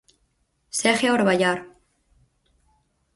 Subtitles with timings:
[0.79, 1.59] segue a orballar.